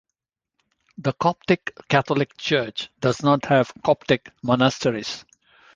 [0.97, 5.25] The Coptic Catholic Church does not have Coptic monasteries.